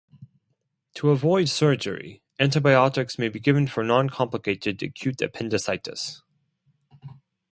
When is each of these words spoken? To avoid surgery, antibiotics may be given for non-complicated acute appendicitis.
To 0.95 1.11
avoid 1.11 1.47
surgery, 1.47 2.23
antibiotics 2.39 3.19
may 3.19 3.29
be 3.29 3.39
given 3.39 3.67
for 3.67 3.83
non-complicated 3.83 4.81
acute 4.81 5.21
appendicitis. 5.21 6.23